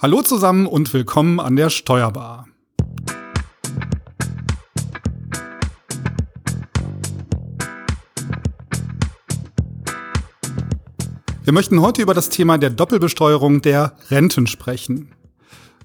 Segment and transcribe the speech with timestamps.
[0.00, 2.46] Hallo zusammen und willkommen an der Steuerbar.
[11.42, 15.10] Wir möchten heute über das Thema der Doppelbesteuerung der Renten sprechen.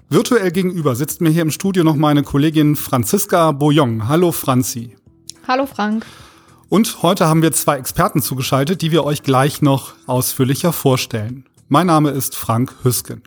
[0.08, 4.06] Virtuell gegenüber sitzt mir hier im Studio noch meine Kollegin Franziska Boyong.
[4.06, 4.94] Hallo Franzi.
[5.48, 6.06] Hallo Frank.
[6.68, 11.46] Und heute haben wir zwei Experten zugeschaltet, die wir euch gleich noch ausführlicher vorstellen.
[11.66, 13.20] Mein Name ist Frank Hüsken.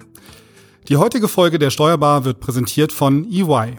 [0.90, 3.76] Die heutige Folge der Steuerbar wird präsentiert von EY.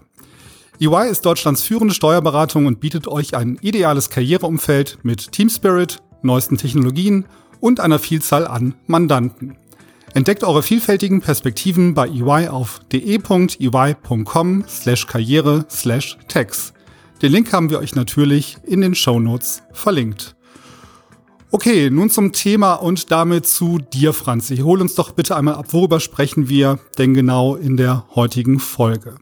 [0.79, 6.59] EY ist Deutschlands führende Steuerberatung und bietet euch ein ideales Karriereumfeld mit Team Spirit, neuesten
[6.59, 7.25] Technologien
[7.61, 9.57] und einer Vielzahl an Mandanten.
[10.12, 16.75] Entdeckt eure vielfältigen Perspektiven bei EY auf de.ey.com slash karriere slash tax.
[17.23, 20.37] Den Link haben wir euch natürlich in den Show Notes verlinkt.
[21.51, 24.59] Okay, nun zum Thema und damit zu dir, Franzi.
[24.59, 29.16] Hol uns doch bitte einmal ab, worüber sprechen wir denn genau in der heutigen Folge?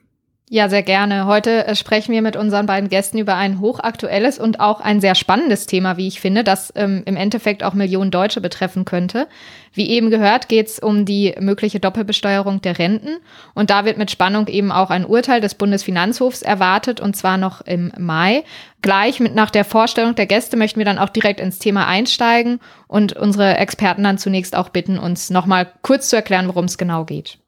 [0.48, 1.26] Ja, sehr gerne.
[1.26, 5.16] Heute äh, sprechen wir mit unseren beiden Gästen über ein hochaktuelles und auch ein sehr
[5.16, 9.26] spannendes Thema, wie ich finde, das ähm, im Endeffekt auch Millionen Deutsche betreffen könnte.
[9.72, 13.16] Wie eben gehört, geht es um die mögliche Doppelbesteuerung der Renten.
[13.54, 17.62] Und da wird mit Spannung eben auch ein Urteil des Bundesfinanzhofs erwartet, und zwar noch
[17.62, 18.44] im Mai.
[18.82, 22.60] Gleich mit nach der Vorstellung der Gäste möchten wir dann auch direkt ins Thema einsteigen
[22.86, 27.04] und unsere Experten dann zunächst auch bitten, uns nochmal kurz zu erklären, worum es genau
[27.04, 27.38] geht.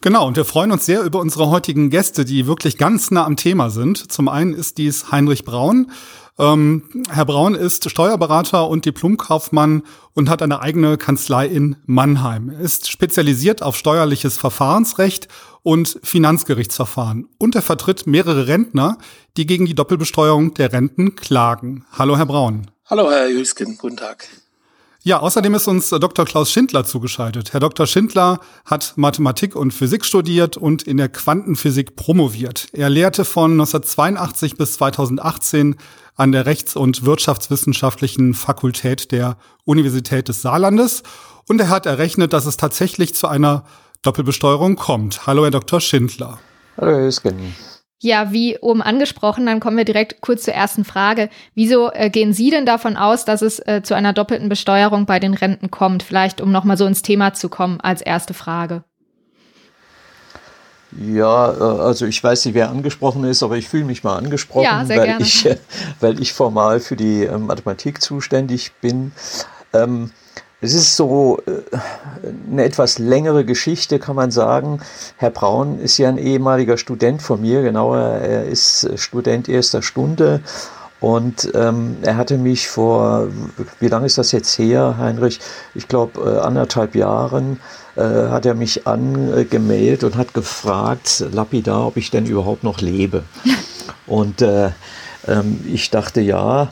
[0.00, 3.36] Genau, und wir freuen uns sehr über unsere heutigen Gäste, die wirklich ganz nah am
[3.36, 4.12] Thema sind.
[4.12, 5.90] Zum einen ist dies Heinrich Braun.
[6.38, 12.50] Ähm, Herr Braun ist Steuerberater und Diplomkaufmann und hat eine eigene Kanzlei in Mannheim.
[12.50, 15.28] Er ist spezialisiert auf steuerliches Verfahrensrecht
[15.62, 17.28] und Finanzgerichtsverfahren.
[17.38, 18.98] Und er vertritt mehrere Rentner,
[19.36, 21.86] die gegen die Doppelbesteuerung der Renten klagen.
[21.92, 22.70] Hallo, Herr Braun.
[22.84, 23.76] Hallo, Herr Jüsken.
[23.78, 24.28] Guten Tag.
[25.06, 26.24] Ja, außerdem ist uns Dr.
[26.24, 27.52] Klaus Schindler zugeschaltet.
[27.52, 27.86] Herr Dr.
[27.86, 32.66] Schindler hat Mathematik und Physik studiert und in der Quantenphysik promoviert.
[32.72, 35.76] Er lehrte von 1982 bis 2018
[36.16, 41.04] an der Rechts- und Wirtschaftswissenschaftlichen Fakultät der Universität des Saarlandes
[41.46, 43.62] und er hat errechnet, dass es tatsächlich zu einer
[44.02, 45.24] Doppelbesteuerung kommt.
[45.28, 45.80] Hallo, Herr Dr.
[45.80, 46.40] Schindler.
[46.78, 47.54] Hallo, Herr Hüsken.
[47.98, 51.30] Ja, wie oben angesprochen, dann kommen wir direkt kurz zur ersten Frage.
[51.54, 55.18] Wieso äh, gehen Sie denn davon aus, dass es äh, zu einer doppelten Besteuerung bei
[55.18, 56.02] den Renten kommt?
[56.02, 58.84] Vielleicht, um nochmal so ins Thema zu kommen, als erste Frage.
[60.98, 64.64] Ja, äh, also ich weiß nicht, wer angesprochen ist, aber ich fühle mich mal angesprochen,
[64.64, 65.24] ja, weil, gerne.
[65.24, 65.48] Ich,
[66.00, 69.12] weil ich formal für die ähm, Mathematik zuständig bin.
[69.72, 70.10] Ähm,
[70.60, 71.76] es ist so äh,
[72.50, 74.80] eine etwas längere Geschichte, kann man sagen.
[75.16, 80.40] Herr Braun ist ja ein ehemaliger Student von mir, genauer, er ist Student erster Stunde.
[80.98, 83.28] Und ähm, er hatte mich vor,
[83.80, 85.40] wie lange ist das jetzt her, Heinrich?
[85.74, 87.60] Ich glaube, äh, anderthalb Jahren
[87.96, 93.24] äh, hat er mich angemeldet und hat gefragt, lapidar, ob ich denn überhaupt noch lebe.
[94.06, 94.70] Und äh,
[95.28, 96.68] ähm, ich dachte ja,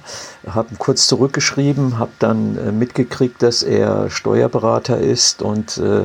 [0.49, 6.05] habe kurz zurückgeschrieben, habe dann äh, mitgekriegt, dass er Steuerberater ist und äh,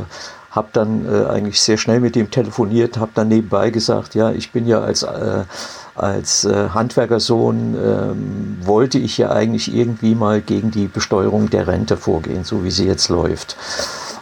[0.51, 4.51] habe dann äh, eigentlich sehr schnell mit ihm telefoniert, habe dann nebenbei gesagt, ja, ich
[4.51, 5.43] bin ja als, äh,
[5.95, 11.97] als äh, Handwerkersohn, ähm, wollte ich ja eigentlich irgendwie mal gegen die Besteuerung der Rente
[11.97, 13.57] vorgehen, so wie sie jetzt läuft.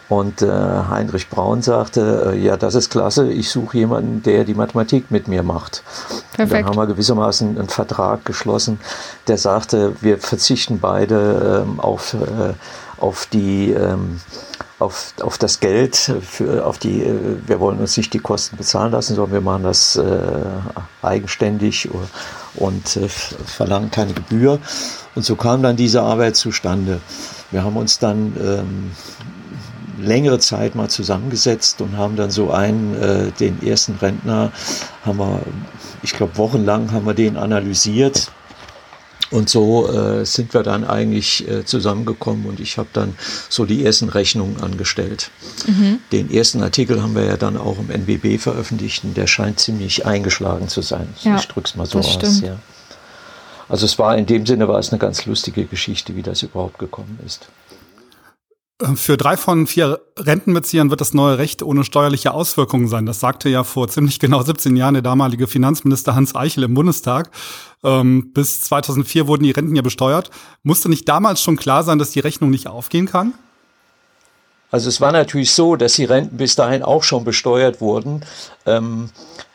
[0.10, 4.54] Und äh, Heinrich Braun sagte, äh, ja, das ist klasse, ich suche jemanden, der die
[4.54, 5.84] Mathematik mit mir macht.
[6.34, 6.54] Perfekt.
[6.54, 8.80] dann haben wir gewissermaßen einen Vertrag geschlossen,
[9.28, 12.54] der sagte, wir verzichten beide ähm, auf, äh,
[13.02, 14.22] auf die ähm,
[14.80, 18.92] auf, auf das Geld, für, auf die, äh, wir wollen uns nicht die Kosten bezahlen
[18.92, 20.30] lassen, sondern wir machen das äh,
[21.02, 21.90] eigenständig
[22.56, 24.60] und äh, verlangen keine Gebühr.
[25.16, 27.02] Und so kam dann diese Arbeit zustande.
[27.50, 28.92] Wir haben uns dann ähm,
[30.00, 34.52] längere Zeit mal zusammengesetzt und haben dann so einen, äh, den ersten Rentner,
[35.04, 35.42] haben wir,
[36.04, 38.32] ich glaube, wochenlang haben wir den analysiert.
[39.30, 43.14] Und so äh, sind wir dann eigentlich äh, zusammengekommen und ich habe dann
[43.50, 45.32] so die ersten Rechnungen angestellt.
[45.66, 46.00] Mhm.
[46.14, 50.06] Den ersten Artikel haben wir ja dann auch im NBB veröffentlicht und der scheint ziemlich
[50.06, 51.10] eingeschlagen zu sein.
[51.24, 52.40] Ja, ich drück's mal so aus.
[52.40, 52.58] Ja.
[53.68, 56.80] Also es war in dem Sinne war es eine ganz lustige Geschichte, wie das überhaupt
[56.80, 57.48] gekommen ist.
[58.96, 63.08] Für drei von vier Rentenbeziehern wird das neue Recht ohne steuerliche Auswirkungen sein.
[63.08, 67.32] Das sagte ja vor ziemlich genau 17 Jahren der damalige Finanzminister Hans Eichel im Bundestag.
[67.84, 70.30] Ähm, bis 2004 wurden die Renten ja besteuert.
[70.62, 73.34] Musste nicht damals schon klar sein, dass die Rechnung nicht aufgehen kann?
[74.70, 78.24] Also es war natürlich so, dass die Renten bis dahin auch schon besteuert wurden.
[78.68, 79.10] Ähm,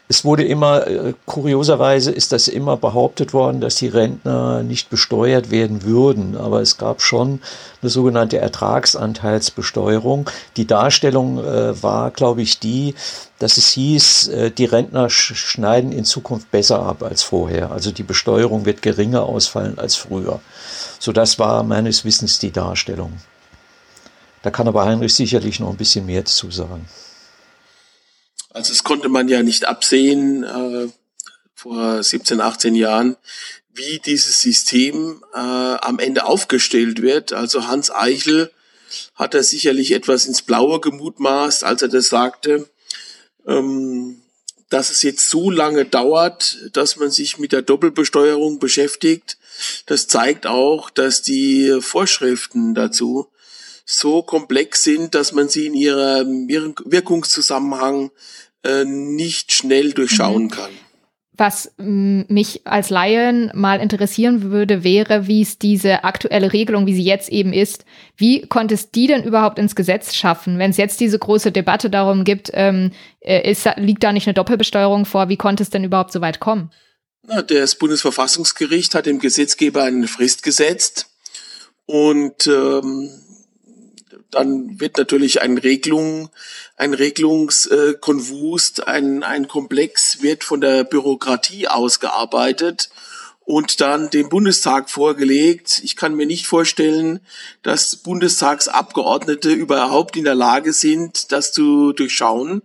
[0.09, 5.51] es wurde immer, äh, kurioserweise ist das immer behauptet worden, dass die Rentner nicht besteuert
[5.51, 6.37] werden würden.
[6.37, 7.41] Aber es gab schon
[7.81, 10.29] eine sogenannte Ertragsanteilsbesteuerung.
[10.57, 12.95] Die Darstellung äh, war, glaube ich, die,
[13.39, 17.71] dass es hieß, äh, die Rentner schneiden in Zukunft besser ab als vorher.
[17.71, 20.41] Also die Besteuerung wird geringer ausfallen als früher.
[20.99, 23.13] So das war meines Wissens die Darstellung.
[24.43, 26.87] Da kann aber Heinrich sicherlich noch ein bisschen mehr zu sagen.
[28.53, 30.89] Also es konnte man ja nicht absehen äh,
[31.55, 33.17] vor 17, 18 Jahren,
[33.73, 37.33] wie dieses System äh, am Ende aufgestellt wird.
[37.33, 38.51] Also Hans Eichel
[39.15, 42.69] hat er sicherlich etwas ins Blaue gemutmaßt, als er das sagte,
[43.47, 44.21] ähm,
[44.69, 49.39] dass es jetzt so lange dauert, dass man sich mit der Doppelbesteuerung beschäftigt.
[49.87, 53.29] Das zeigt auch, dass die Vorschriften dazu
[53.85, 58.11] so komplex sind, dass man sie in ihrem Wirkungszusammenhang
[58.65, 60.51] äh, nicht schnell durchschauen mhm.
[60.51, 60.71] kann.
[61.35, 67.03] Was mich als Laien mal interessieren würde, wäre, wie es diese aktuelle Regelung, wie sie
[67.03, 67.87] jetzt eben ist,
[68.19, 70.59] wie konnte es die denn überhaupt ins Gesetz schaffen?
[70.59, 74.35] Wenn es jetzt diese große Debatte darum gibt, ähm, äh, ist, liegt da nicht eine
[74.35, 76.71] Doppelbesteuerung vor, wie konnte es denn überhaupt so weit kommen?
[77.27, 81.09] Na, das Bundesverfassungsgericht hat dem Gesetzgeber eine Frist gesetzt
[81.87, 83.11] und ähm,
[84.33, 86.31] dann wird natürlich ein Regelung,
[86.77, 92.91] ein Regelungskonvust, ein, ein Komplex wird von der Bürokratie ausgearbeitet
[93.45, 95.81] und dann dem Bundestag vorgelegt.
[95.85, 97.21] Ich kann mir nicht vorstellen,
[97.63, 102.63] dass Bundestagsabgeordnete überhaupt in der Lage sind, das zu durchschauen,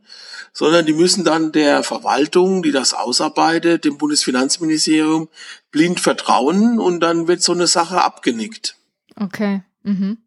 [0.54, 5.30] sondern die müssen dann der Verwaltung, die das ausarbeitet, dem Bundesfinanzministerium
[5.72, 8.76] blind vertrauen und dann wird so eine Sache abgenickt.
[9.16, 9.64] Okay.
[9.84, 10.20] Mhm.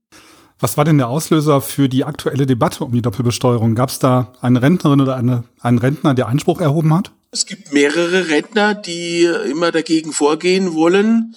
[0.60, 3.74] Was war denn der Auslöser für die aktuelle Debatte um die Doppelbesteuerung?
[3.74, 7.12] Gab es da eine Rentnerin oder eine, einen Rentner, der Einspruch erhoben hat?
[7.32, 11.34] Es gibt mehrere Rentner, die immer dagegen vorgehen wollen.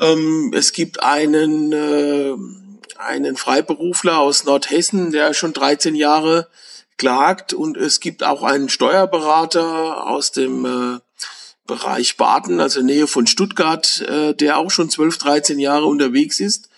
[0.00, 2.32] Ähm, es gibt einen, äh,
[2.96, 6.48] einen Freiberufler aus Nordhessen, der schon 13 Jahre
[6.96, 10.98] klagt und es gibt auch einen Steuerberater aus dem äh,
[11.66, 16.70] Bereich Baden, also Nähe von Stuttgart, äh, der auch schon 12, 13 Jahre unterwegs ist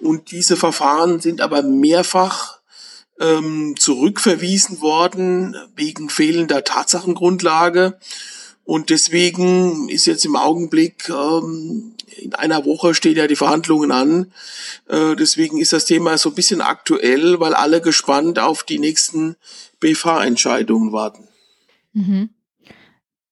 [0.00, 2.58] und diese Verfahren sind aber mehrfach
[3.20, 7.98] ähm, zurückverwiesen worden wegen fehlender Tatsachengrundlage.
[8.64, 14.32] Und deswegen ist jetzt im Augenblick, ähm, in einer Woche stehen ja die Verhandlungen an.
[14.88, 19.36] Äh, deswegen ist das Thema so ein bisschen aktuell, weil alle gespannt auf die nächsten
[19.80, 21.28] BV-Entscheidungen warten.
[21.92, 22.30] Mhm.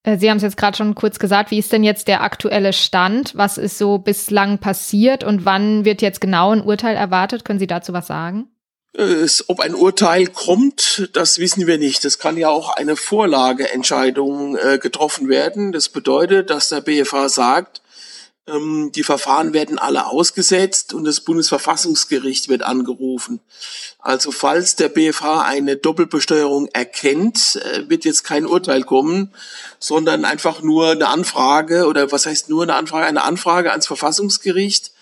[0.06, 1.50] Äh, Sie haben es jetzt gerade schon kurz gesagt.
[1.50, 3.32] Wie ist denn jetzt der aktuelle Stand?
[3.36, 7.44] Was ist so bislang passiert und wann wird jetzt genau ein Urteil erwartet?
[7.44, 8.48] Können Sie dazu was sagen?
[8.94, 12.02] Es, ob ein Urteil kommt, das wissen wir nicht.
[12.06, 15.72] Es kann ja auch eine Vorlageentscheidung äh, getroffen werden.
[15.72, 17.82] Das bedeutet, dass der BFH sagt,
[18.48, 23.40] die Verfahren werden alle ausgesetzt und das Bundesverfassungsgericht wird angerufen.
[23.98, 29.34] Also falls der BFH eine Doppelbesteuerung erkennt, äh, wird jetzt kein Urteil kommen,
[29.80, 34.92] sondern einfach nur eine Anfrage oder was heißt nur eine Anfrage, eine Anfrage ans Verfassungsgericht,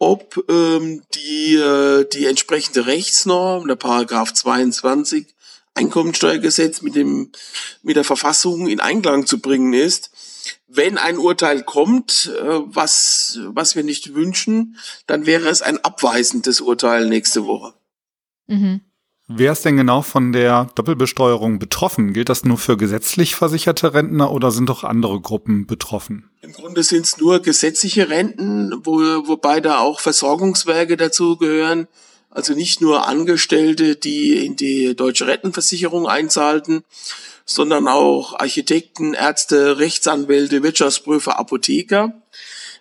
[0.00, 5.26] ob ähm, die, äh, die entsprechende Rechtsnorm, der Paragraph 22
[5.74, 7.30] Einkommensteuergesetz mit dem
[7.84, 10.10] mit der Verfassung in Einklang zu bringen ist
[10.66, 16.60] wenn ein Urteil kommt, äh, was, was wir nicht wünschen, dann wäre es ein abweisendes
[16.60, 17.74] Urteil nächste Woche.
[18.46, 18.80] Mhm.
[19.30, 22.14] Wer ist denn genau von der Doppelbesteuerung betroffen?
[22.14, 26.30] Gilt das nur für gesetzlich versicherte Rentner oder sind doch andere Gruppen betroffen?
[26.40, 28.96] Im Grunde sind es nur gesetzliche Renten, wo,
[29.28, 31.88] wobei da auch Versorgungswerke dazu gehören.
[32.30, 36.84] Also nicht nur Angestellte, die in die deutsche Rentenversicherung einzahlten,
[37.48, 42.12] sondern auch Architekten, Ärzte, Rechtsanwälte, Wirtschaftsprüfer, Apotheker,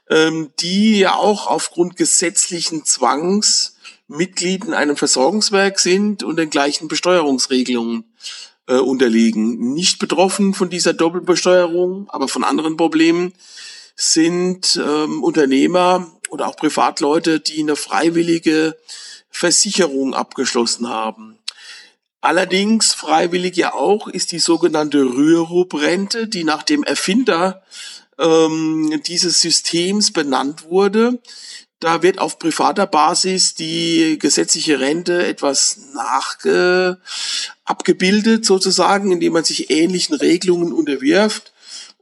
[0.09, 3.77] ähm, die ja auch aufgrund gesetzlichen Zwangs
[4.09, 8.03] Mitglied in einem Versorgungswerk sind und den gleichen Besteuerungsregelungen
[8.67, 9.73] äh, unterliegen.
[9.73, 13.33] Nicht betroffen von dieser Doppelbesteuerung, aber von anderen Problemen
[13.95, 18.77] sind ähm, Unternehmer oder auch Privatleute, die eine freiwillige
[19.29, 21.36] Versicherung abgeschlossen haben.
[22.21, 27.61] Allerdings freiwillig ja auch ist die sogenannte Rürup-Rente, die nach dem Erfinder
[28.17, 31.19] ähm, dieses Systems benannt wurde.
[31.79, 36.37] Da wird auf privater Basis die gesetzliche Rente etwas nach
[37.65, 41.53] abgebildet sozusagen, indem man sich ähnlichen Regelungen unterwirft.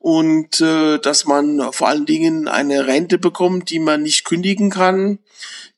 [0.05, 5.17] Und äh, dass man vor allen Dingen eine Rente bekommt, die man nicht kündigen kann,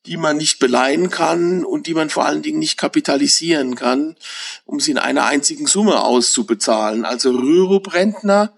[0.05, 4.17] die man nicht beleihen kann und die man vor allen Dingen nicht kapitalisieren kann,
[4.65, 7.05] um sie in einer einzigen Summe auszubezahlen.
[7.05, 8.51] Also Rürup-Rentner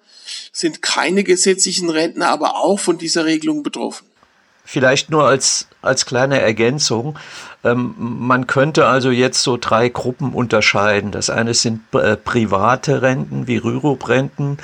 [0.52, 4.09] sind keine gesetzlichen Rentner, aber auch von dieser Regelung betroffen.
[4.72, 7.18] Vielleicht nur als, als kleine Ergänzung.
[7.64, 11.10] Ähm, man könnte also jetzt so drei Gruppen unterscheiden.
[11.10, 14.60] Das eine sind äh, private Renten wie Rürup-Renten.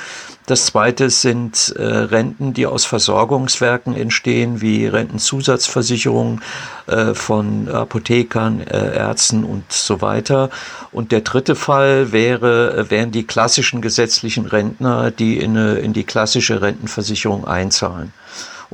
[0.45, 6.43] Das zweite sind äh, Renten, die aus Versorgungswerken entstehen, wie Rentenzusatzversicherungen
[6.85, 10.51] äh, von Apothekern, äh, Ärzten und so weiter.
[10.91, 15.93] Und der dritte Fall wäre, äh, wären die klassischen gesetzlichen Rentner, die in, eine, in
[15.93, 18.13] die klassische Rentenversicherung einzahlen.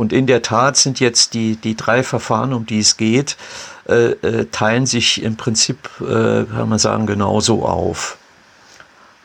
[0.01, 3.37] Und in der Tat sind jetzt die, die drei Verfahren, um die es geht,
[3.87, 8.17] äh, äh, teilen sich im Prinzip, äh, kann man sagen, genauso auf.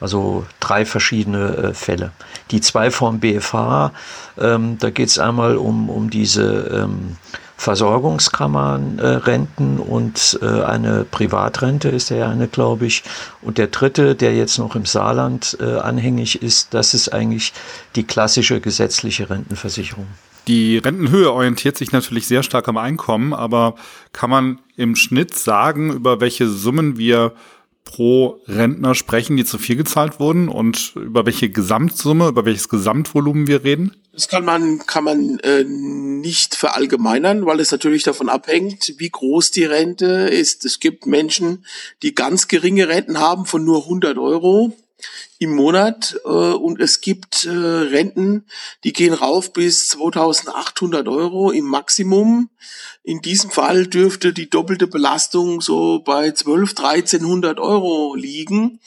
[0.01, 2.11] Also drei verschiedene äh, Fälle.
[2.51, 3.93] Die zwei vom BFH,
[4.39, 7.17] ähm, da geht es einmal um, um diese ähm,
[7.57, 13.03] Versorgungskammernrenten äh, und äh, eine Privatrente ist der eine, glaube ich.
[13.41, 17.55] Und der dritte, der jetzt noch im Saarland äh, anhängig ist, das ist eigentlich
[17.95, 20.07] die klassische gesetzliche Rentenversicherung.
[20.49, 23.75] Die Rentenhöhe orientiert sich natürlich sehr stark am Einkommen, aber
[24.13, 27.33] kann man im Schnitt sagen, über welche Summen wir
[27.85, 33.47] pro Rentner sprechen, die zu viel gezahlt wurden und über welche Gesamtsumme, über welches Gesamtvolumen
[33.47, 33.97] wir reden?
[34.13, 39.51] Das kann man, kann man äh, nicht verallgemeinern, weil es natürlich davon abhängt, wie groß
[39.51, 40.65] die Rente ist.
[40.65, 41.65] Es gibt Menschen,
[42.03, 44.77] die ganz geringe Renten haben von nur 100 Euro
[45.39, 48.47] im Monat äh, und es gibt äh, Renten,
[48.85, 52.51] die gehen rauf bis 2800 Euro im Maximum.
[53.03, 58.81] In diesem Fall dürfte die doppelte Belastung so bei 12, 1300 Euro liegen.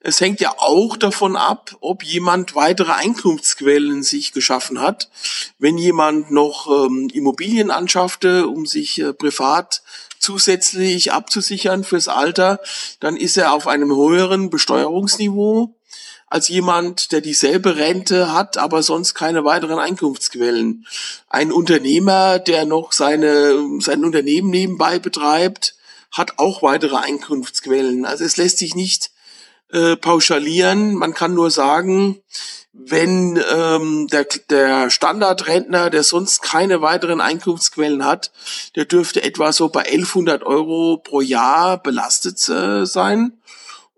[0.00, 5.10] Es hängt ja auch davon ab, ob jemand weitere Einkunftsquellen sich geschaffen hat.
[5.58, 9.82] Wenn jemand noch ähm, Immobilien anschaffte, um sich äh, privat
[10.20, 12.60] zusätzlich abzusichern fürs Alter,
[13.00, 15.77] dann ist er auf einem höheren Besteuerungsniveau
[16.30, 20.86] als jemand, der dieselbe Rente hat, aber sonst keine weiteren Einkunftsquellen.
[21.28, 25.74] Ein Unternehmer, der noch seine, sein Unternehmen nebenbei betreibt,
[26.10, 28.04] hat auch weitere Einkunftsquellen.
[28.04, 29.10] Also es lässt sich nicht
[29.70, 30.94] äh, pauschalieren.
[30.94, 32.20] Man kann nur sagen,
[32.72, 38.30] wenn ähm, der, der Standardrentner, der sonst keine weiteren Einkunftsquellen hat,
[38.76, 43.32] der dürfte etwa so bei 1100 Euro pro Jahr belastet äh, sein.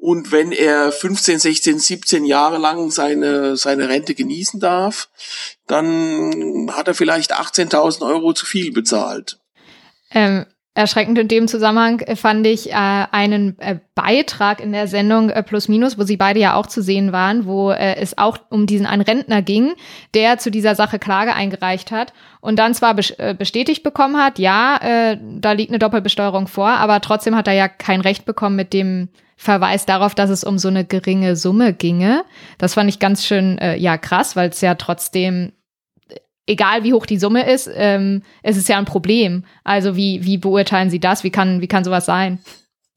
[0.00, 5.10] Und wenn er 15, 16, 17 Jahre lang seine, seine Rente genießen darf,
[5.66, 9.38] dann hat er vielleicht 18.000 Euro zu viel bezahlt.
[10.10, 15.28] Ähm, erschreckend in dem Zusammenhang äh, fand ich äh, einen äh, Beitrag in der Sendung
[15.28, 18.38] äh, Plus Minus, wo sie beide ja auch zu sehen waren, wo äh, es auch
[18.48, 19.74] um diesen einen Rentner ging,
[20.14, 25.16] der zu dieser Sache Klage eingereicht hat und dann zwar äh, bestätigt bekommen hat, ja,
[25.20, 29.08] da liegt eine Doppelbesteuerung vor, aber trotzdem hat er ja kein Recht bekommen mit dem
[29.40, 32.24] Verweis darauf, dass es um so eine geringe Summe ginge.
[32.58, 35.52] Das fand ich ganz schön, äh, ja, krass, weil es ja trotzdem,
[36.46, 39.46] egal wie hoch die Summe ist, ähm, es ist ja ein Problem.
[39.64, 41.24] Also wie, wie beurteilen Sie das?
[41.24, 42.38] Wie kann, wie kann sowas sein?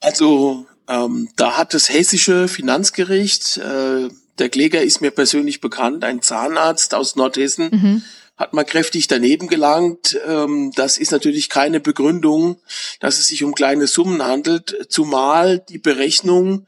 [0.01, 6.21] Also ähm, da hat das hessische Finanzgericht, äh, der Kläger ist mir persönlich bekannt, ein
[6.21, 8.03] Zahnarzt aus Nordhessen, mhm
[8.43, 10.19] hat man kräftig daneben gelangt.
[10.27, 12.57] Ähm, das ist natürlich keine Begründung,
[12.99, 16.67] dass es sich um kleine Summen handelt, zumal die Berechnung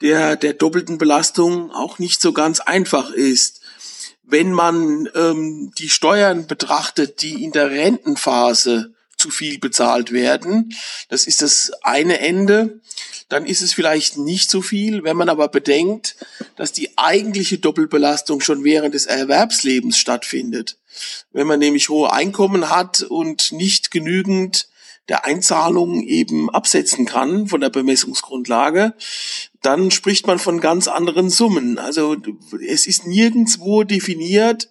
[0.00, 3.62] der, der doppelten Belastung auch nicht so ganz einfach ist.
[4.22, 10.72] Wenn man ähm, die Steuern betrachtet, die in der Rentenphase zu viel bezahlt werden,
[11.08, 12.80] das ist das eine Ende,
[13.28, 15.02] dann ist es vielleicht nicht so viel.
[15.02, 16.14] Wenn man aber bedenkt,
[16.54, 20.77] dass die eigentliche Doppelbelastung schon während des Erwerbslebens stattfindet,
[21.32, 24.68] wenn man nämlich hohe Einkommen hat und nicht genügend
[25.08, 28.94] der Einzahlung eben absetzen kann von der Bemessungsgrundlage,
[29.62, 31.78] dann spricht man von ganz anderen Summen.
[31.78, 32.16] Also
[32.66, 34.68] es ist nirgendwo definiert,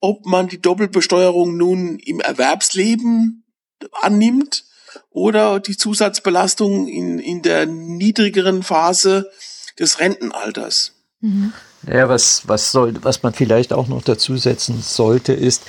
[0.00, 3.44] ob man die Doppelbesteuerung nun im Erwerbsleben
[3.92, 4.64] annimmt
[5.10, 9.30] oder die Zusatzbelastung in, in der niedrigeren Phase
[9.78, 10.92] des Rentenalters.
[11.20, 11.52] Mhm.
[11.90, 15.62] Ja, was, was, soll, was man vielleicht auch noch dazu setzen sollte, ist,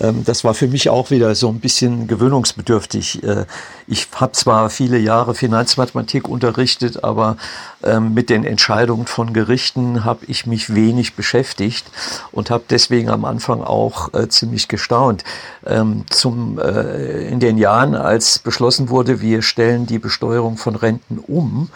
[0.00, 3.22] ähm, das war für mich auch wieder so ein bisschen gewöhnungsbedürftig.
[3.22, 3.44] Äh,
[3.86, 7.36] ich habe zwar viele Jahre Finanzmathematik unterrichtet, aber
[7.82, 11.86] ähm, mit den Entscheidungen von Gerichten habe ich mich wenig beschäftigt
[12.32, 15.24] und habe deswegen am Anfang auch äh, ziemlich gestaunt.
[15.66, 21.18] Ähm, zum, äh, in den Jahren, als beschlossen wurde, wir stellen die Besteuerung von Renten
[21.18, 21.70] um,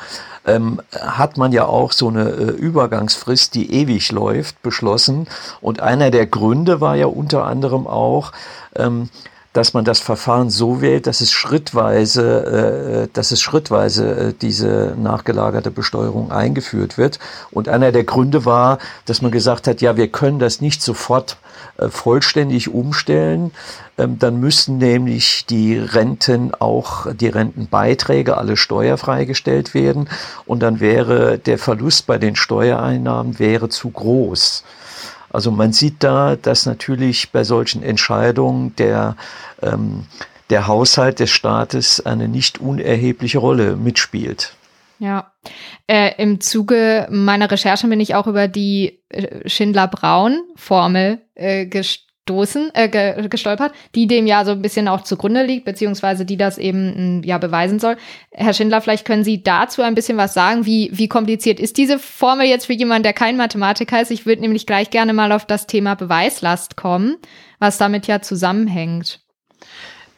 [0.47, 5.27] ähm, hat man ja auch so eine äh, Übergangsfrist, die ewig läuft, beschlossen.
[5.61, 8.33] Und einer der Gründe war ja unter anderem auch,
[8.77, 9.09] ähm,
[9.55, 14.95] dass man das Verfahren so wählt, dass es schrittweise, äh, dass es schrittweise äh, diese
[15.01, 17.21] nachgelagerte Besteuerung eingeführt wird.
[17.53, 21.39] Und einer der Gründe war, dass man gesagt hat, ja, wir können das nicht sofort
[21.79, 23.53] äh, vollständig umstellen.
[23.97, 30.09] Ähm, dann müssten nämlich die Renten auch, die Rentenbeiträge alle steuerfrei gestellt werden.
[30.47, 34.65] Und dann wäre der Verlust bei den Steuereinnahmen wäre zu groß.
[35.35, 39.17] Also man sieht da, dass natürlich bei solchen Entscheidungen der,
[39.63, 40.07] ähm,
[40.49, 44.55] der Haushalt des Staates eine nicht unerhebliche Rolle mitspielt.
[45.01, 45.33] Ja,
[45.89, 51.67] äh, im Zuge meiner Recherche bin ich auch über die äh, Schindler-Braun-Formel äh,
[52.27, 56.37] gestoßen, äh, ge gestolpert, die dem ja so ein bisschen auch zugrunde liegt, beziehungsweise die
[56.37, 57.97] das eben ja beweisen soll.
[58.33, 60.65] Herr Schindler, vielleicht können Sie dazu ein bisschen was sagen.
[60.65, 64.11] Wie, wie kompliziert ist diese Formel jetzt für jemanden, der kein Mathematiker ist?
[64.11, 67.17] Ich würde nämlich gleich gerne mal auf das Thema Beweislast kommen,
[67.59, 69.21] was damit ja zusammenhängt.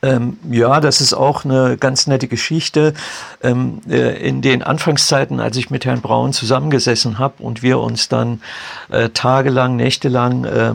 [0.02, 2.94] Ähm, ja, das ist auch eine ganz nette Geschichte.
[3.42, 8.08] Ähm, äh, in den Anfangszeiten, als ich mit Herrn Braun zusammengesessen habe und wir uns
[8.08, 8.42] dann
[8.90, 10.74] äh, tagelang, nächtelang äh,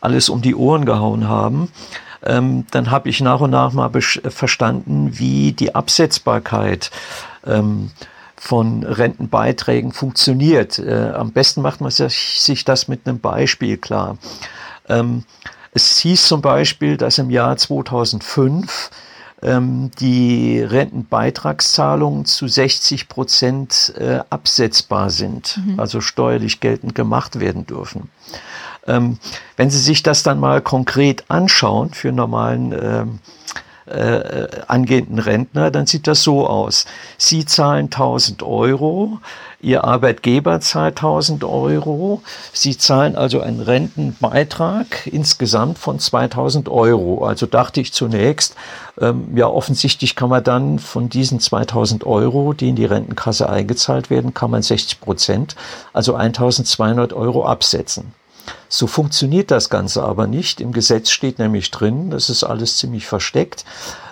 [0.00, 1.70] alles um die Ohren gehauen haben,
[2.24, 6.90] ähm, dann habe ich nach und nach mal verstanden, wie die Absetzbarkeit
[7.46, 7.90] ähm,
[8.36, 10.78] von Rentenbeiträgen funktioniert.
[10.78, 14.18] Äh, am besten macht man sich, sich das mit einem Beispiel klar.
[14.88, 15.24] Ähm,
[15.72, 18.90] es hieß zum Beispiel, dass im Jahr 2005
[19.42, 25.78] ähm, die Rentenbeitragszahlungen zu 60 Prozent äh, absetzbar sind, mhm.
[25.78, 28.10] also steuerlich geltend gemacht werden dürfen.
[28.86, 29.18] Ähm,
[29.56, 33.18] wenn Sie sich das dann mal konkret anschauen für normalen ähm,
[33.86, 36.86] äh, angehenden Rentner, dann sieht das so aus.
[37.18, 39.18] Sie zahlen 1000 Euro,
[39.60, 47.24] Ihr Arbeitgeber zahlt 1000 Euro, Sie zahlen also einen Rentenbeitrag insgesamt von 2000 Euro.
[47.24, 48.54] Also dachte ich zunächst,
[49.00, 54.10] ähm, ja offensichtlich kann man dann von diesen 2000 Euro, die in die Rentenkasse eingezahlt
[54.10, 55.56] werden, kann man 60 Prozent,
[55.92, 58.12] also 1200 Euro absetzen.
[58.68, 60.60] So funktioniert das Ganze aber nicht.
[60.60, 63.64] Im Gesetz steht nämlich drin, das ist alles ziemlich versteckt.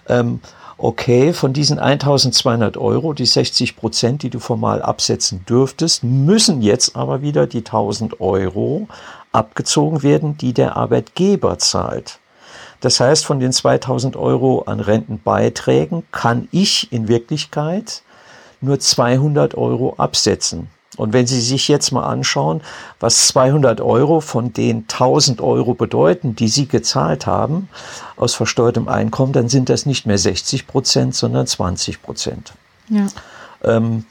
[0.09, 0.41] Ähm,
[0.79, 6.97] okay, von diesen 1200 Euro, die 60 Prozent, die du formal absetzen dürftest, müssen jetzt
[6.97, 8.89] aber wieder die 1000 Euro
[9.33, 12.19] abgezogen werden, die der Arbeitgeber zahlt.
[12.81, 18.03] Das heißt, von den 2000 Euro an Rentenbeiträgen kann ich in Wirklichkeit
[18.61, 20.69] nur 200 Euro absetzen.
[20.97, 22.61] Und wenn Sie sich jetzt mal anschauen,
[23.01, 27.69] was 200 Euro von den 1000 Euro bedeuten, die Sie gezahlt haben
[28.17, 32.53] aus versteuertem Einkommen, dann sind das nicht mehr 60 Prozent, sondern 20 Prozent.
[32.89, 33.07] Ja.
[33.63, 34.05] Ähm,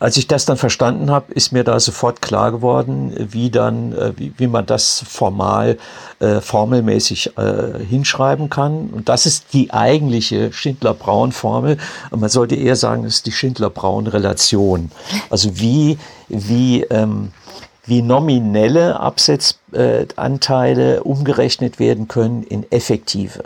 [0.00, 4.12] als ich das dann verstanden habe, ist mir da sofort klar geworden, wie dann, äh,
[4.16, 5.76] wie, wie man das formal,
[6.20, 8.90] äh, formelmäßig äh, hinschreiben kann.
[8.90, 11.78] Und das ist die eigentliche Schindler-Braun-Formel.
[12.10, 14.92] Man sollte eher sagen, das ist die Schindler-Braun-Relation.
[15.30, 17.32] Also wie, wie, ähm,
[17.84, 23.44] wie nominelle Absetzanteile äh, umgerechnet werden können in effektive.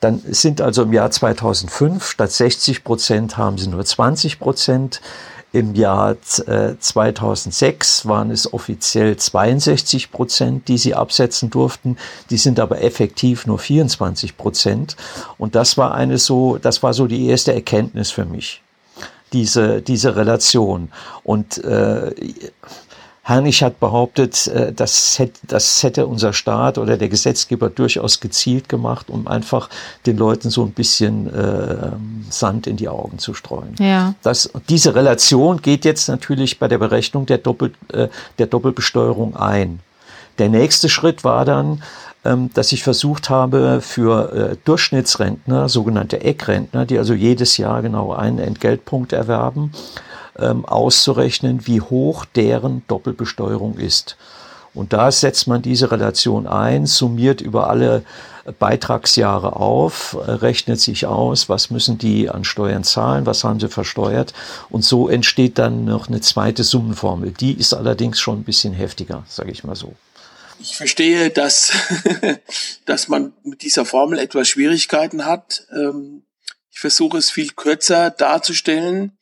[0.00, 5.00] Dann sind also im Jahr 2005 statt 60 Prozent haben sie nur 20 Prozent.
[5.56, 11.96] Im Jahr 2006 äh, waren es offiziell 62 Prozent, die sie absetzen durften.
[12.28, 14.96] Die sind aber effektiv nur 24 Prozent.
[15.38, 18.60] Und das war eine so, das war so die erste Erkenntnis für mich.
[19.32, 20.90] Diese, diese Relation.
[21.24, 22.14] Und äh,
[23.28, 28.68] Herrnich hat behauptet, äh, das hätte, das hätte unser Staat oder der Gesetzgeber durchaus gezielt
[28.68, 29.68] gemacht, um einfach
[30.06, 31.90] den Leuten so ein bisschen äh,
[32.30, 33.74] Sand in die Augen zu streuen.
[33.80, 34.14] Ja.
[34.22, 38.06] Das, diese Relation geht jetzt natürlich bei der Berechnung der, Doppel, äh,
[38.38, 39.80] der Doppelbesteuerung ein.
[40.38, 41.82] Der nächste Schritt war dann,
[42.24, 48.12] ähm, dass ich versucht habe, für äh, Durchschnittsrentner, sogenannte Eckrentner, die also jedes Jahr genau
[48.12, 49.72] einen Entgeltpunkt erwerben,
[50.38, 54.16] ähm, auszurechnen, wie hoch deren Doppelbesteuerung ist.
[54.74, 58.04] Und da setzt man diese Relation ein, summiert über alle
[58.58, 64.34] Beitragsjahre auf, rechnet sich aus, was müssen die an Steuern zahlen, was haben sie versteuert.
[64.68, 67.32] Und so entsteht dann noch eine zweite Summenformel.
[67.32, 69.94] Die ist allerdings schon ein bisschen heftiger, sage ich mal so.
[70.60, 71.72] Ich verstehe, dass,
[72.84, 75.66] dass man mit dieser Formel etwas Schwierigkeiten hat.
[75.74, 76.22] Ähm,
[76.70, 79.16] ich versuche es viel kürzer darzustellen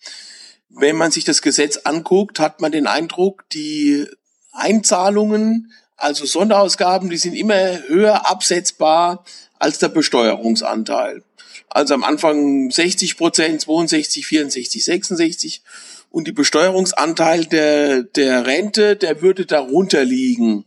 [0.77, 4.07] wenn man sich das Gesetz anguckt, hat man den Eindruck, die
[4.53, 9.25] Einzahlungen, also Sonderausgaben, die sind immer höher absetzbar
[9.59, 11.23] als der Besteuerungsanteil.
[11.69, 15.63] Also am Anfang 60 Prozent, 62, 64, 66
[16.11, 20.65] und die Besteuerungsanteil der, der Rente, der würde darunter liegen.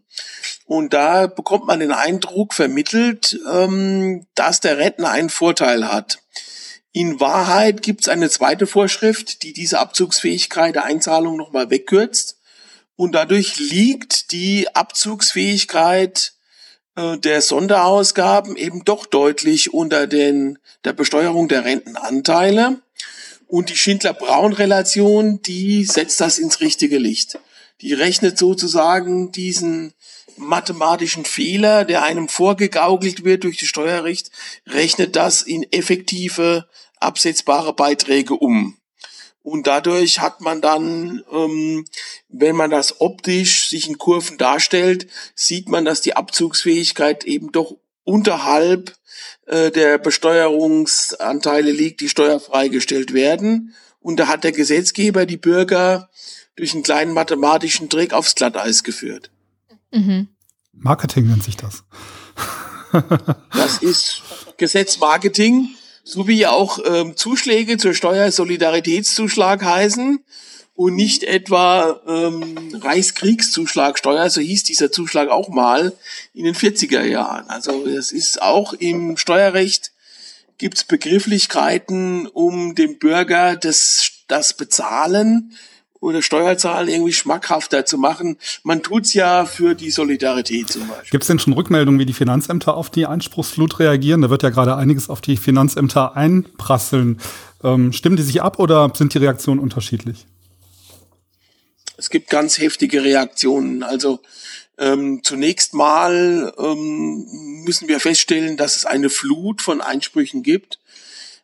[0.65, 6.19] Und da bekommt man den Eindruck vermittelt, ähm, dass der Rentner einen Vorteil hat.
[6.97, 12.39] In Wahrheit gibt es eine zweite Vorschrift, die diese Abzugsfähigkeit der Einzahlung nochmal wegkürzt.
[12.95, 16.33] Und dadurch liegt die Abzugsfähigkeit
[16.95, 22.81] äh, der Sonderausgaben eben doch deutlich unter den, der Besteuerung der Rentenanteile.
[23.45, 27.37] Und die Schindler-Braun-Relation, die setzt das ins richtige Licht.
[27.81, 29.93] Die rechnet sozusagen diesen
[30.35, 34.31] mathematischen Fehler, der einem vorgegaukelt wird durch die Steuerrecht,
[34.65, 36.67] rechnet das in effektive
[36.99, 38.77] absetzbare Beiträge um.
[39.41, 41.85] Und dadurch hat man dann, ähm,
[42.27, 47.77] wenn man das optisch sich in Kurven darstellt, sieht man, dass die Abzugsfähigkeit eben doch
[48.03, 48.93] unterhalb
[49.45, 53.73] äh, der Besteuerungsanteile liegt, die steuerfrei gestellt werden.
[54.01, 56.09] Und da hat der Gesetzgeber die Bürger
[56.57, 59.31] durch einen kleinen mathematischen Trick aufs Glatteis geführt.
[59.91, 60.27] Mhm.
[60.73, 61.83] Marketing nennt sich das.
[63.53, 64.23] das ist
[64.57, 65.69] Gesetzmarketing,
[66.07, 70.23] so wie auch ähm, Zuschläge zur Steuersolidaritätszuschlag heißen
[70.75, 75.91] und nicht etwa ähm, Reichskriegszuschlagsteuer, so hieß dieser Zuschlag auch mal
[76.33, 77.49] in den 40er Jahren.
[77.49, 79.91] Also es ist auch im Steuerrecht
[80.57, 85.51] gibt es Begrifflichkeiten, um dem Bürger das, das Bezahlen
[85.99, 88.37] oder Steuerzahlen irgendwie schmackhafter zu machen.
[88.63, 91.09] Man tut's ja für die Solidarität zum Beispiel.
[91.11, 94.21] Gibt es denn schon Rückmeldungen, wie die Finanzämter auf die Einspruchsflut reagieren?
[94.21, 97.19] Da wird ja gerade einiges auf die Finanzämter einprasseln.
[97.63, 100.25] Ähm, stimmen die sich ab oder sind die Reaktionen unterschiedlich?
[101.97, 103.81] Es gibt ganz heftige Reaktionen.
[103.81, 104.19] Also
[104.77, 107.25] ähm, zunächst mal ähm,
[107.65, 110.79] müssen wir feststellen, dass es eine Flut von Einsprüchen gibt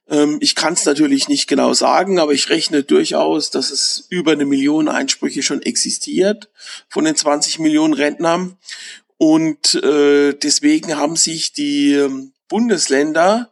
[0.10, 4.34] ähm, ich kann es natürlich nicht genau sagen, aber ich rechne durchaus, dass es über
[4.34, 6.50] eine Million Einsprüche schon existiert
[6.90, 8.58] von den 20 Millionen Rentnern.
[9.18, 13.52] Und äh, deswegen haben sich die ähm, Bundesländer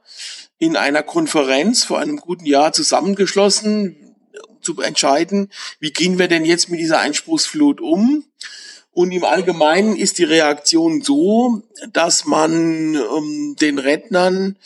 [0.57, 3.95] in einer Konferenz vor einem guten Jahr zusammengeschlossen,
[4.61, 8.25] zu entscheiden, wie gehen wir denn jetzt mit dieser Einspruchsflut um?
[8.93, 14.58] Und im Allgemeinen ist die Reaktion so, dass man ähm, den Rentnern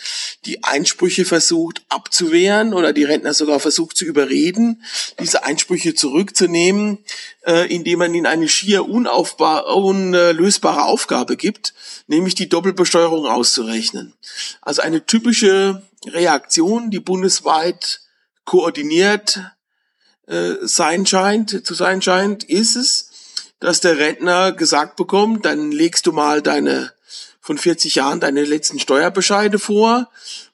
[0.46, 4.84] die Einsprüche versucht abzuwehren oder die Rentner sogar versucht zu überreden,
[5.20, 6.98] diese Einsprüche zurückzunehmen,
[7.46, 11.76] äh, indem man ihnen eine schier unlösbare Aufgabe gibt,
[12.08, 14.14] nämlich die Doppelbesteuerung auszurechnen.
[14.62, 18.02] Also eine typische Reaktion, die bundesweit
[18.44, 19.40] koordiniert
[20.28, 23.12] äh, sein scheint, zu sein scheint, ist es,
[23.66, 26.94] dass der Rentner gesagt bekommt, dann legst du mal deine
[27.42, 30.08] von 40 Jahren deine letzten Steuerbescheide vor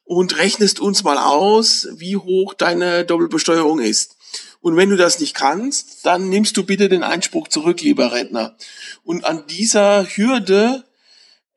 [0.06, 4.16] und rechnest uns mal aus, wie hoch deine Doppelbesteuerung ist.
[4.62, 8.56] Und wenn du das nicht kannst, dann nimmst du bitte den Einspruch zurück, lieber Rentner.
[9.04, 10.86] Und an dieser Hürde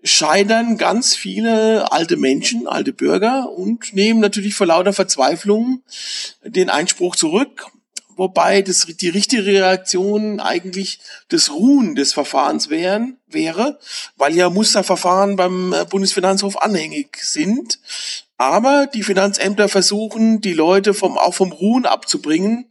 [0.02, 5.82] scheitern ganz viele alte Menschen, alte Bürger und nehmen natürlich vor lauter Verzweiflung
[6.44, 7.70] den Einspruch zurück
[8.16, 13.79] wobei das, die richtige Reaktion eigentlich das Ruhen des Verfahrens wären, wäre,
[14.16, 17.79] weil ja Musterverfahren beim äh, Bundesfinanzhof anhängig sind.
[18.37, 22.66] Aber die Finanzämter versuchen, die Leute vom, auch vom Ruhen abzubringen.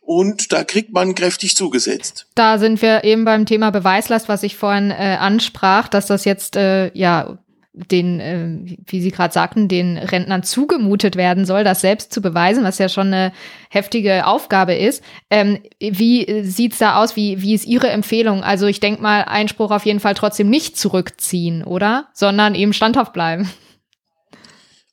[0.00, 2.26] Und da kriegt man kräftig zugesetzt.
[2.34, 6.56] Da sind wir eben beim Thema Beweislast, was ich vorhin äh, ansprach, dass das jetzt
[6.56, 7.38] äh, ja
[7.74, 12.64] den, äh, wie Sie gerade sagten, den Rentnern zugemutet werden soll, das selbst zu beweisen,
[12.64, 13.32] was ja schon eine
[13.70, 15.02] heftige Aufgabe ist.
[15.30, 17.16] Ähm, wie sieht's da aus?
[17.16, 18.44] Wie, wie ist Ihre Empfehlung?
[18.44, 22.08] Also ich denke mal, Einspruch auf jeden Fall trotzdem nicht zurückziehen, oder?
[22.12, 23.48] Sondern eben standhaft bleiben.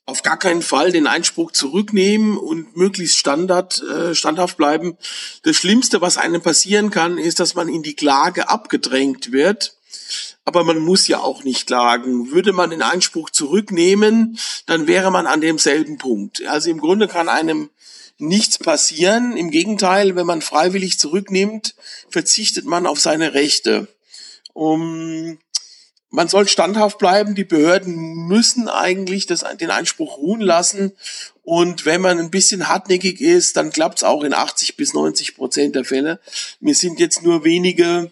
[0.06, 4.96] Auf gar keinen Fall den Einspruch zurücknehmen und möglichst Standard, äh, standhaft bleiben.
[5.44, 9.76] Das Schlimmste, was einem passieren kann, ist, dass man in die Klage abgedrängt wird
[10.50, 12.32] aber man muss ja auch nicht klagen.
[12.32, 14.36] Würde man den Einspruch zurücknehmen,
[14.66, 16.44] dann wäre man an demselben Punkt.
[16.48, 17.70] Also im Grunde kann einem
[18.18, 19.36] nichts passieren.
[19.36, 21.76] Im Gegenteil, wenn man freiwillig zurücknimmt,
[22.08, 23.86] verzichtet man auf seine Rechte.
[24.52, 25.38] Um,
[26.10, 27.36] man soll standhaft bleiben.
[27.36, 27.94] Die Behörden
[28.26, 30.90] müssen eigentlich das, den Einspruch ruhen lassen.
[31.44, 35.36] Und wenn man ein bisschen hartnäckig ist, dann klappt es auch in 80 bis 90
[35.36, 36.18] Prozent der Fälle.
[36.58, 38.10] Mir sind jetzt nur wenige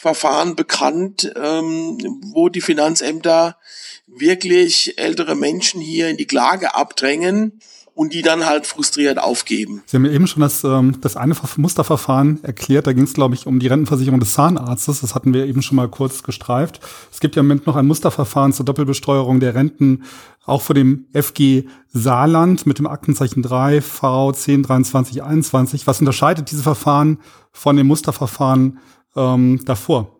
[0.00, 1.98] Verfahren bekannt, ähm,
[2.32, 3.58] wo die Finanzämter
[4.06, 7.60] wirklich ältere Menschen hier in die Klage abdrängen
[7.92, 9.82] und die dann halt frustriert aufgeben.
[9.84, 12.86] Sie haben ja eben schon das, ähm, das eine Musterverfahren erklärt.
[12.86, 15.02] Da ging es, glaube ich, um die Rentenversicherung des Zahnarztes.
[15.02, 16.80] Das hatten wir eben schon mal kurz gestreift.
[17.12, 20.04] Es gibt ja im Moment noch ein Musterverfahren zur Doppelbesteuerung der Renten,
[20.46, 25.86] auch vor dem FG Saarland mit dem Aktenzeichen 3 V 10 23 21.
[25.86, 27.18] Was unterscheidet diese Verfahren
[27.52, 28.78] von dem Musterverfahren
[29.16, 30.16] ähm, davor?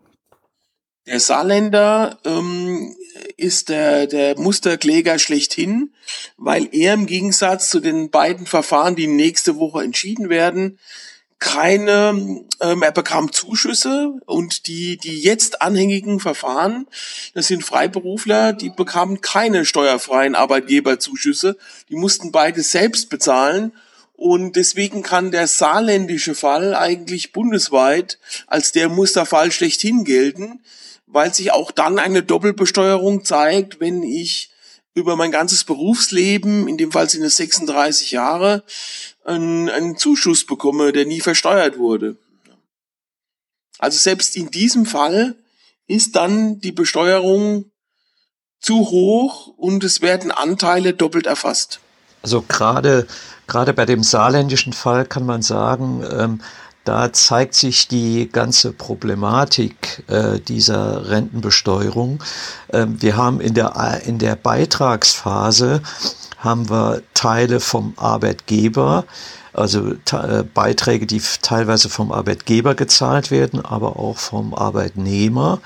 [1.06, 2.94] Der Saarländer ähm,
[3.36, 5.92] ist der, der Musterkläger schlechthin,
[6.36, 10.78] weil er im Gegensatz zu den beiden Verfahren, die nächste Woche entschieden werden,
[11.40, 16.86] keine, ähm, er bekam Zuschüsse und die, die jetzt anhängigen Verfahren,
[17.32, 21.56] das sind Freiberufler, die bekamen keine steuerfreien Arbeitgeberzuschüsse,
[21.88, 23.72] die mussten beide selbst bezahlen
[24.20, 30.60] und deswegen kann der saarländische Fall eigentlich bundesweit als der Musterfall schlechthin gelten,
[31.06, 34.50] weil sich auch dann eine Doppelbesteuerung zeigt, wenn ich
[34.92, 38.62] über mein ganzes Berufsleben, in dem Fall sind es 36 Jahre,
[39.24, 42.18] einen, einen Zuschuss bekomme, der nie versteuert wurde.
[43.78, 45.34] Also selbst in diesem Fall
[45.86, 47.70] ist dann die Besteuerung
[48.60, 51.80] zu hoch und es werden Anteile doppelt erfasst.
[52.22, 53.06] Also gerade
[53.50, 56.40] gerade bei dem saarländischen Fall kann man sagen, ähm,
[56.84, 62.22] da zeigt sich die ganze Problematik äh, dieser Rentenbesteuerung.
[62.72, 65.82] Ähm, wir haben in der, in der Beitragsphase
[66.38, 69.04] haben wir Teile vom Arbeitgeber,
[69.52, 75.60] also äh, Beiträge, die teilweise vom Arbeitgeber gezahlt werden, aber auch vom Arbeitnehmer,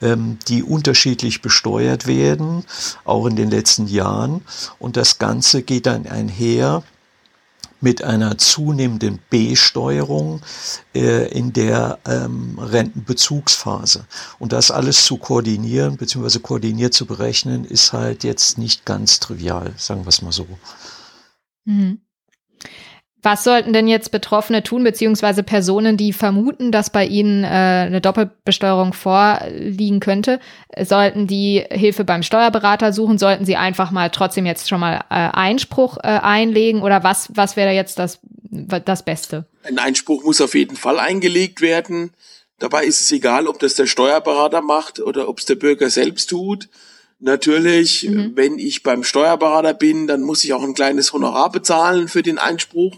[0.00, 2.64] ähm, die unterschiedlich besteuert werden,
[3.04, 4.42] auch in den letzten Jahren.
[4.78, 6.82] Und das Ganze geht dann einher
[7.82, 10.40] mit einer zunehmenden B-Steuerung
[10.94, 14.06] äh, in der ähm, Rentenbezugsphase.
[14.38, 16.38] Und das alles zu koordinieren bzw.
[16.38, 20.46] koordiniert zu berechnen, ist halt jetzt nicht ganz trivial, sagen wir es mal so.
[21.64, 22.00] Mhm.
[23.22, 28.00] Was sollten denn jetzt Betroffene tun, beziehungsweise Personen, die vermuten, dass bei ihnen äh, eine
[28.00, 30.40] Doppelbesteuerung vorliegen könnte?
[30.82, 33.18] Sollten die Hilfe beim Steuerberater suchen?
[33.18, 36.82] Sollten sie einfach mal trotzdem jetzt schon mal äh, Einspruch äh, einlegen?
[36.82, 38.18] Oder was, was wäre jetzt das,
[38.50, 39.46] das Beste?
[39.62, 42.12] Ein Einspruch muss auf jeden Fall eingelegt werden.
[42.58, 46.30] Dabei ist es egal, ob das der Steuerberater macht oder ob es der Bürger selbst
[46.30, 46.68] tut.
[47.24, 48.32] Natürlich, mhm.
[48.34, 52.38] wenn ich beim Steuerberater bin, dann muss ich auch ein kleines Honorar bezahlen für den
[52.38, 52.96] Einspruch.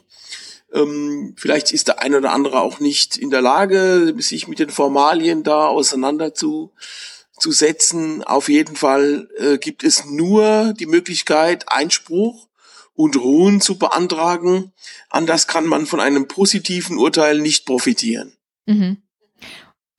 [0.73, 4.71] Ähm, vielleicht ist der eine oder andere auch nicht in der Lage, sich mit den
[4.71, 8.25] Formalien da auseinanderzusetzen.
[8.25, 12.49] Auf jeden Fall äh, gibt es nur die Möglichkeit, Einspruch
[12.95, 14.73] und Ruhen zu beantragen.
[15.11, 18.33] Anders kann man von einem positiven Urteil nicht profitieren.
[18.65, 19.03] Mhm.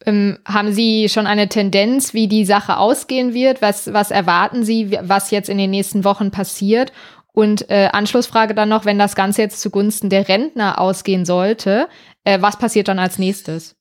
[0.06, 3.62] Ähm, haben Sie schon eine Tendenz, wie die Sache ausgehen wird?
[3.62, 6.92] Was, was erwarten Sie, was jetzt in den nächsten Wochen passiert?
[7.32, 11.90] Und äh, Anschlussfrage dann noch, wenn das Ganze jetzt zugunsten der Rentner ausgehen sollte,
[12.24, 13.76] äh, was passiert dann als nächstes?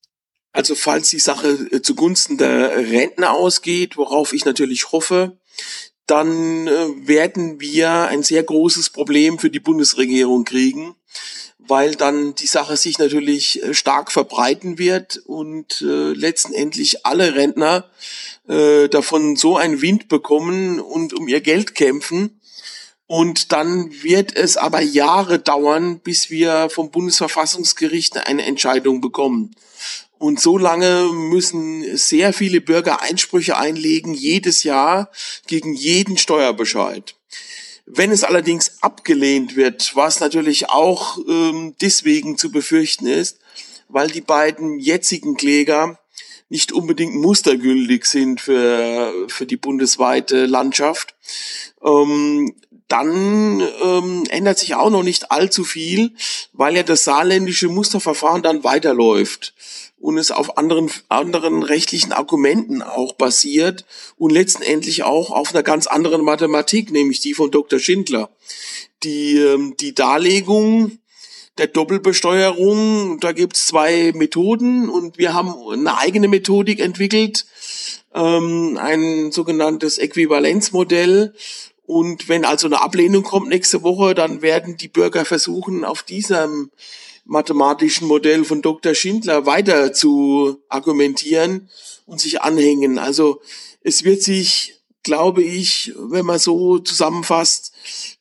[0.53, 5.39] Also falls die Sache äh, zugunsten der Rentner ausgeht, worauf ich natürlich hoffe,
[6.07, 10.95] dann äh, werden wir ein sehr großes Problem für die Bundesregierung kriegen
[11.67, 17.91] weil dann die Sache sich natürlich äh, stark verbreiten wird und äh, letztendlich alle Rentner
[18.49, 22.41] äh, davon so einen Wind bekommen und um ihr Geld kämpfen.
[23.07, 29.55] Und dann wird es aber Jahre dauern, bis wir vom Bundesverfassungsgericht eine Entscheidung bekommen.
[30.25, 35.11] Und so lange müssen sehr viele Bürger Einsprüche einlegen, jedes Jahr
[35.47, 37.15] gegen jeden Steuerbescheid.
[37.85, 43.39] Wenn es allerdings abgelehnt wird, was natürlich auch ähm, deswegen zu befürchten ist,
[43.89, 46.01] weil die beiden jetzigen Kläger
[46.49, 51.15] nicht unbedingt mustergültig sind für, für die bundesweite Landschaft,
[51.85, 52.55] ähm,
[52.89, 56.15] dann ähm, ändert sich auch noch nicht allzu viel,
[56.55, 59.53] weil ja das saarländische Musterverfahren dann weiterläuft
[60.05, 63.87] und es auf anderen, anderen rechtlichen Argumenten auch basiert
[64.19, 67.79] und letztendlich auch auf einer ganz anderen Mathematik, nämlich die von Dr.
[67.79, 68.29] Schindler.
[69.03, 70.99] Die, ähm, die Darlegung
[71.57, 77.47] der Doppelbesteuerung, da gibt's zwei Methoden und wir haben eine eigene Methodik entwickelt,
[78.13, 81.33] ähm, ein sogenanntes Äquivalenzmodell.
[81.87, 86.71] Und wenn also eine Ablehnung kommt nächste Woche, dann werden die Bürger versuchen, auf diesem
[87.25, 88.95] mathematischen Modell von Dr.
[88.95, 91.71] Schindler weiter zu argumentieren
[92.07, 92.99] und sich anhängen.
[92.99, 93.41] Also
[93.83, 97.73] es wird sich, glaube ich, wenn man so zusammenfasst,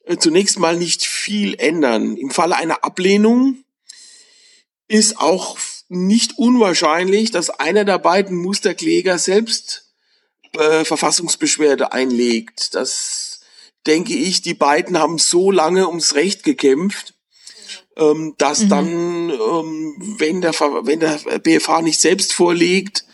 [0.05, 2.17] äh, zunächst mal nicht viel ändern.
[2.17, 3.63] Im Falle einer Ablehnung
[4.87, 5.57] ist auch
[5.89, 9.93] nicht unwahrscheinlich, dass einer der beiden Musterkläger selbst
[10.53, 12.75] äh, Verfassungsbeschwerde einlegt.
[12.75, 13.41] Das
[13.85, 17.12] denke ich, die beiden haben so lange ums Recht gekämpft,
[17.97, 18.69] ähm, dass mhm.
[18.69, 18.87] dann,
[19.29, 23.05] ähm, wenn, der, wenn der BFH nicht selbst vorlegt,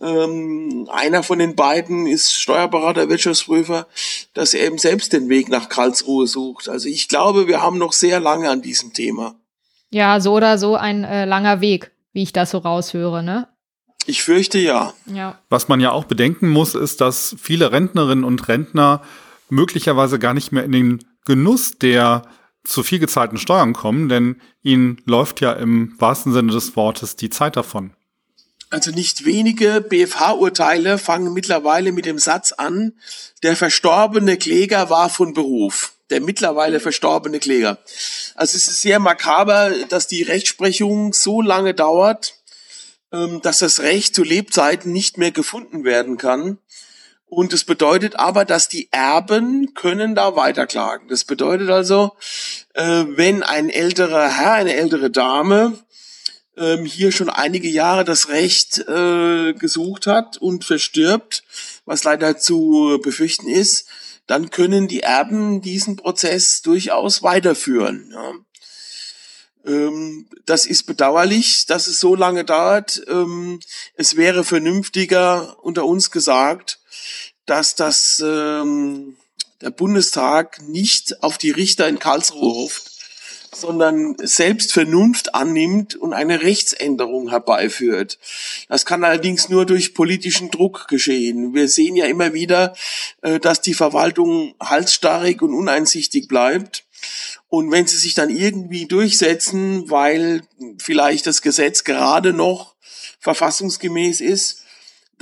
[0.00, 3.86] ähm, einer von den beiden ist Steuerberater, Wirtschaftsprüfer,
[4.34, 6.68] dass er eben selbst den Weg nach Karlsruhe sucht.
[6.68, 9.36] Also ich glaube, wir haben noch sehr lange an diesem Thema.
[9.90, 13.48] Ja, so oder so ein äh, langer Weg, wie ich das so raushöre, ne?
[14.06, 14.94] Ich fürchte ja.
[15.06, 15.38] ja.
[15.48, 19.02] Was man ja auch bedenken muss, ist, dass viele Rentnerinnen und Rentner
[19.48, 22.22] möglicherweise gar nicht mehr in den Genuss der
[22.64, 27.30] zu viel gezahlten Steuern kommen, denn ihnen läuft ja im wahrsten Sinne des Wortes die
[27.30, 27.94] Zeit davon.
[28.70, 32.94] Also nicht wenige BFH-Urteile fangen mittlerweile mit dem Satz an,
[33.42, 35.92] der verstorbene Kläger war von Beruf.
[36.08, 37.78] Der mittlerweile verstorbene Kläger.
[38.34, 42.34] Also es ist sehr makaber, dass die Rechtsprechung so lange dauert,
[43.12, 46.58] ähm, dass das Recht zu Lebzeiten nicht mehr gefunden werden kann.
[47.34, 51.08] Und es bedeutet aber, dass die Erben können da weiterklagen.
[51.08, 52.12] Das bedeutet also,
[52.74, 55.78] äh, wenn ein älterer Herr, eine ältere Dame
[56.58, 61.42] ähm, hier schon einige Jahre das Recht äh, gesucht hat und verstirbt,
[61.86, 63.88] was leider zu befürchten ist,
[64.26, 68.12] dann können die Erben diesen Prozess durchaus weiterführen.
[68.12, 68.32] Ja.
[69.64, 73.02] Ähm, das ist bedauerlich, dass es so lange dauert.
[73.08, 73.58] Ähm,
[73.94, 76.78] es wäre vernünftiger unter uns gesagt,
[77.46, 79.16] dass das ähm,
[79.60, 82.90] der Bundestag nicht auf die Richter in Karlsruhe hofft,
[83.54, 88.18] sondern selbst Vernunft annimmt und eine Rechtsänderung herbeiführt.
[88.68, 91.54] Das kann allerdings nur durch politischen Druck geschehen.
[91.54, 92.74] Wir sehen ja immer wieder,
[93.20, 96.84] äh, dass die Verwaltung halsstarrig und uneinsichtig bleibt.
[97.48, 100.42] Und wenn sie sich dann irgendwie durchsetzen, weil
[100.78, 102.74] vielleicht das Gesetz gerade noch
[103.20, 104.61] verfassungsgemäß ist,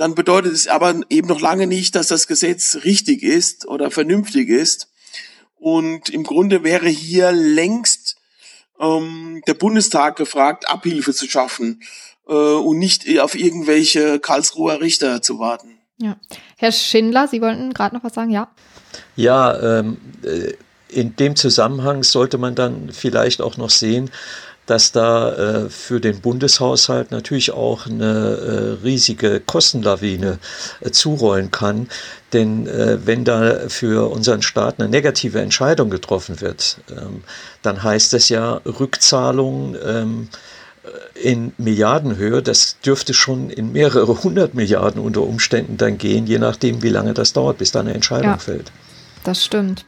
[0.01, 4.49] dann bedeutet es aber eben noch lange nicht, dass das Gesetz richtig ist oder vernünftig
[4.49, 4.87] ist.
[5.59, 8.15] Und im Grunde wäre hier längst
[8.79, 11.83] ähm, der Bundestag gefragt, Abhilfe zu schaffen
[12.27, 15.77] äh, und nicht auf irgendwelche Karlsruher Richter zu warten.
[15.97, 16.17] Ja.
[16.57, 18.49] Herr Schindler, Sie wollten gerade noch was sagen, ja?
[19.15, 20.53] Ja, ähm, äh,
[20.87, 24.09] in dem Zusammenhang sollte man dann vielleicht auch noch sehen,
[24.71, 30.39] dass da äh, für den Bundeshaushalt natürlich auch eine äh, riesige Kostenlawine
[30.79, 31.89] äh, zurollen kann.
[32.31, 37.25] Denn äh, wenn da für unseren Staat eine negative Entscheidung getroffen wird, ähm,
[37.61, 40.29] dann heißt das ja Rückzahlung ähm,
[41.21, 42.41] in Milliardenhöhe.
[42.41, 47.13] Das dürfte schon in mehrere hundert Milliarden unter Umständen dann gehen, je nachdem, wie lange
[47.13, 48.71] das dauert, bis da eine Entscheidung ja, fällt.
[49.25, 49.83] Das stimmt.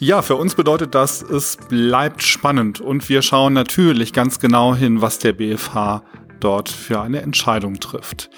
[0.00, 5.00] Ja, für uns bedeutet das, es bleibt spannend und wir schauen natürlich ganz genau hin,
[5.00, 6.02] was der BFH
[6.40, 8.28] dort für eine Entscheidung trifft.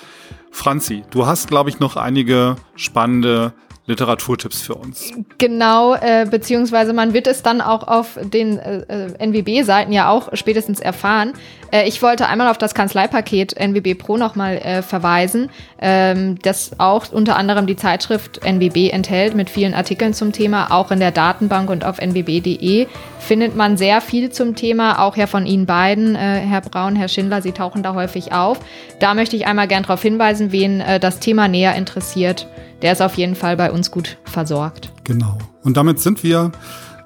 [0.50, 3.52] Franzi, du hast, glaube ich, noch einige spannende
[3.86, 5.12] Literaturtipps für uns.
[5.38, 10.30] Genau, äh, beziehungsweise man wird es dann auch auf den äh, äh NWB-Seiten ja auch
[10.32, 11.34] spätestens erfahren.
[11.70, 15.50] Äh, ich wollte einmal auf das Kanzleipaket NWB Pro nochmal äh, verweisen,
[15.80, 20.70] ähm, das auch unter anderem die Zeitschrift NWB enthält mit vielen Artikeln zum Thema.
[20.70, 22.86] Auch in der Datenbank und auf nwb.de
[23.18, 27.08] findet man sehr viel zum Thema, auch ja von Ihnen beiden, äh, Herr Braun, Herr
[27.08, 28.58] Schindler, Sie tauchen da häufig auf.
[29.00, 32.46] Da möchte ich einmal gern darauf hinweisen, wen äh, das Thema näher interessiert
[32.82, 34.92] der ist auf jeden Fall bei uns gut versorgt.
[35.04, 35.38] Genau.
[35.62, 36.52] Und damit sind wir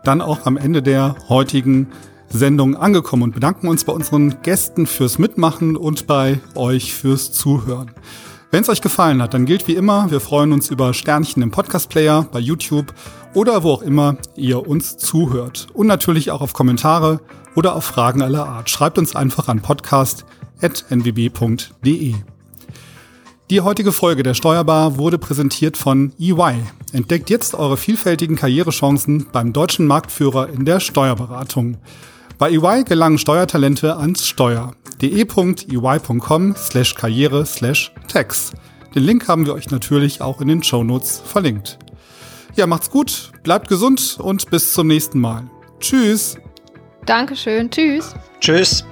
[0.05, 1.89] dann auch am Ende der heutigen
[2.31, 7.91] Sendung angekommen und bedanken uns bei unseren Gästen fürs Mitmachen und bei euch fürs Zuhören.
[8.53, 11.51] Wenn es euch gefallen hat, dann gilt wie immer, wir freuen uns über Sternchen im
[11.51, 12.95] Podcast-Player, bei YouTube
[13.35, 15.67] oder wo auch immer ihr uns zuhört.
[15.73, 17.21] Und natürlich auch auf Kommentare
[17.55, 18.71] oder auf Fragen aller Art.
[18.71, 22.15] Schreibt uns einfach an podcast.nwb.de.
[23.51, 26.63] Die heutige Folge der Steuerbar wurde präsentiert von EY.
[26.93, 31.79] Entdeckt jetzt eure vielfältigen Karrierechancen beim deutschen Marktführer in der Steuerberatung.
[32.41, 34.73] Bei EY gelangen Steuertalente ans Steuer.
[35.03, 38.53] de.ey.com slash karriere slash tax.
[38.95, 41.79] Den Link haben wir euch natürlich auch in den Shownotes verlinkt.
[42.57, 45.51] Ja, macht's gut, bleibt gesund und bis zum nächsten Mal.
[45.81, 46.39] Tschüss.
[47.05, 47.71] Dankeschön.
[47.71, 48.15] Tschüss.
[48.41, 48.87] Tschüss.